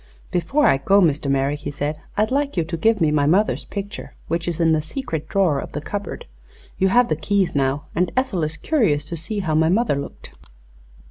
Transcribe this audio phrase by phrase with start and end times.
[0.31, 1.29] "Before I go, Mr.
[1.29, 4.71] Merrick," he said, "I'd like you to give me my mother's picture, which is in
[4.71, 6.25] the secret drawer of the cupboard.
[6.79, 10.31] You have the keys, now, and Ethel is curious to see how my mother looked."